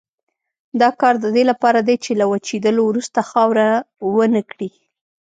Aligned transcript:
دا 0.81 0.89
کار 1.01 1.15
د 1.23 1.25
دې 1.35 1.43
لپاره 1.51 1.79
دی 1.87 1.95
چې 2.03 2.11
له 2.19 2.25
وچېدلو 2.31 2.81
وروسته 2.85 3.19
خاوره 3.29 3.67
ونه 4.15 4.41
کړي. 4.51 4.69